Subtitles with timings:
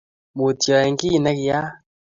[0.35, 1.69] mutyo eng kiy negiyaak.